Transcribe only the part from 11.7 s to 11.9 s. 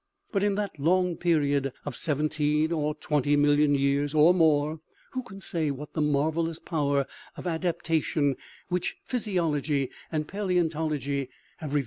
re OMEGA.